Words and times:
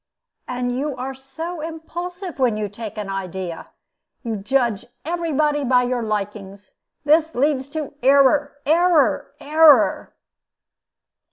And 0.47 0.75
you 0.75 0.95
are 0.95 1.13
so 1.13 1.61
impulsive 1.61 2.39
when 2.39 2.57
you 2.57 2.67
take 2.67 2.97
an 2.97 3.07
idea! 3.07 3.67
You 4.23 4.35
judge 4.37 4.87
every 5.05 5.31
body 5.31 5.63
by 5.63 5.83
your 5.83 6.01
likings. 6.01 6.73
That 7.05 7.35
leads 7.35 7.67
to 7.69 7.93
error, 8.01 8.57
error, 8.65 9.31
error." 9.39 10.15